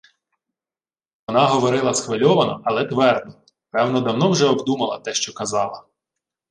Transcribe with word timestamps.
Вона 1.27 1.47
говорила 1.47 1.93
схвильовано, 1.93 2.61
але 2.65 2.85
твердо, 2.85 3.33
певно, 3.71 4.01
давно 4.01 4.29
вже 4.31 4.45
обдумала 4.45 4.99
те, 4.99 5.13
що 5.13 5.33
казала: 5.33 5.85